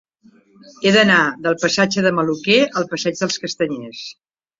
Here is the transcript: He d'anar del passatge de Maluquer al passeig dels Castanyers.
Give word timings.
He 0.87 0.93
d'anar 0.95 1.17
del 1.47 1.57
passatge 1.63 2.03
de 2.05 2.13
Maluquer 2.21 2.57
al 2.81 2.87
passeig 2.95 3.21
dels 3.21 3.39
Castanyers. 3.45 4.01